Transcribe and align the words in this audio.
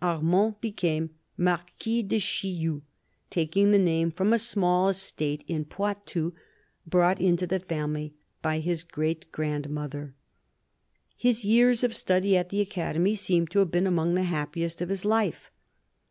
Armand 0.00 0.58
became 0.62 1.10
Marquis 1.36 2.02
du 2.02 2.16
Chillou, 2.18 2.80
taking 3.28 3.72
the 3.72 3.78
name 3.78 4.10
from 4.10 4.32
a 4.32 4.38
small 4.38 4.88
estate 4.88 5.44
in 5.46 5.66
Poitou 5.66 6.32
brought 6.86 7.20
into 7.20 7.46
the 7.46 7.60
family 7.60 8.14
by 8.40 8.58
his 8.60 8.82
great 8.84 9.30
grand 9.32 9.68
mother. 9.68 10.14
His 11.14 11.44
years 11.44 11.84
of 11.84 11.94
study 11.94 12.38
at 12.38 12.48
the 12.48 12.62
Academy 12.62 13.14
seem 13.14 13.46
to 13.48 13.58
have 13.58 13.70
been 13.70 13.86
among 13.86 14.14
the 14.14 14.22
happiest 14.22 14.80
of 14.80 14.88
his 14.88 15.04
life. 15.04 15.50